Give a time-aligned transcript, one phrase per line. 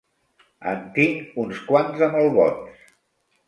[0.71, 2.93] En tinc uns quants de molt bons.